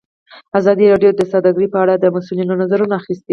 ازادي 0.59 0.85
راډیو 0.91 1.11
د 1.15 1.21
سوداګري 1.31 1.67
په 1.71 1.77
اړه 1.83 1.93
د 1.97 2.05
مسؤلینو 2.15 2.59
نظرونه 2.61 2.93
اخیستي. 3.01 3.29